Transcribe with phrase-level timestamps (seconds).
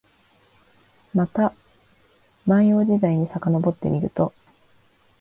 [1.13, 1.53] また
[2.47, 4.33] 万葉時代にさかのぼってみると、